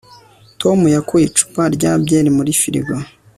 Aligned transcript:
tom 0.61 0.79
yakuye 0.95 1.23
icupa 1.27 1.63
rya 1.75 1.91
byeri 2.01 2.29
muri 2.37 2.51
firigo 2.61 2.95